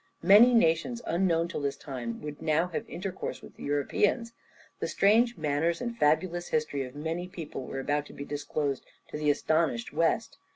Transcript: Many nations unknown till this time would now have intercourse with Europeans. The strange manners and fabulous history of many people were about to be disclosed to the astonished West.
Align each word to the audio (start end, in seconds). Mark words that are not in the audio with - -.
Many 0.23 0.55
nations 0.55 1.03
unknown 1.05 1.47
till 1.47 1.61
this 1.61 1.77
time 1.77 2.23
would 2.23 2.41
now 2.41 2.69
have 2.69 2.89
intercourse 2.89 3.43
with 3.43 3.59
Europeans. 3.59 4.33
The 4.79 4.87
strange 4.87 5.37
manners 5.37 5.79
and 5.79 5.95
fabulous 5.95 6.47
history 6.47 6.83
of 6.83 6.95
many 6.95 7.27
people 7.27 7.65
were 7.67 7.79
about 7.79 8.07
to 8.07 8.13
be 8.13 8.25
disclosed 8.25 8.83
to 9.09 9.17
the 9.19 9.29
astonished 9.29 9.93
West. 9.93 10.39